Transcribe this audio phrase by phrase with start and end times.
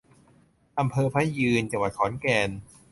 [0.79, 2.49] อำเภอพระยืน จังหวัดขอนแก่น